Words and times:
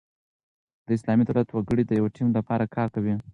د 0.85 0.87
اسلامي 0.97 1.23
دولت 1.25 1.49
وګړي 1.51 1.83
د 1.85 1.91
یوه 1.99 2.09
ټیم 2.15 2.27
له 2.35 2.41
پاره 2.47 2.65
کار 2.75 2.87
کوي. 2.95 3.13